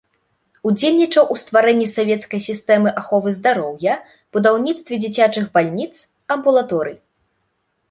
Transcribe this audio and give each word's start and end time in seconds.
Удзельнічаў 0.69 1.25
у 1.35 1.35
стварэнні 1.41 1.87
савецкай 1.97 2.41
сістэмы 2.47 2.89
аховы 3.03 3.29
здароўя, 3.37 3.93
будаўніцтве 4.39 5.01
дзіцячых 5.05 5.45
бальніц, 5.59 5.93
амбулаторый. 6.37 6.95